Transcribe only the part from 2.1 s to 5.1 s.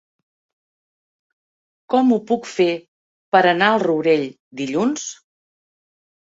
ho puc fer per anar al Rourell dilluns?